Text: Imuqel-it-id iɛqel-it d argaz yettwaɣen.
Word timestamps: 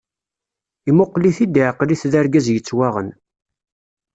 Imuqel-it-id 0.89 1.55
iɛqel-it 1.61 2.03
d 2.11 2.13
argaz 2.19 2.47
yettwaɣen. 2.51 3.09